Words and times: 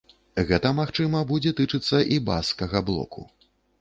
Гэта, 0.51 0.69
магчыма, 0.77 1.21
будзе 1.31 1.51
тычыцца 1.59 1.99
і 2.17 2.21
баскскага 2.31 2.83
блоку. 2.89 3.29